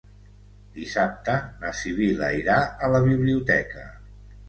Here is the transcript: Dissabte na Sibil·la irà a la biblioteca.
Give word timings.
Dissabte 0.77 1.35
na 1.65 1.75
Sibil·la 1.83 2.33
irà 2.41 2.59
a 2.89 2.93
la 2.97 3.07
biblioteca. 3.11 3.89